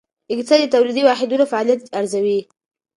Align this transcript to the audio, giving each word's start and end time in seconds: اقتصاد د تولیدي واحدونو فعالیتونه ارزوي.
اقتصاد 0.33 0.59
د 0.63 0.73
تولیدي 0.75 1.03
واحدونو 1.05 1.49
فعالیتونه 1.51 1.93
ارزوي. 1.99 2.39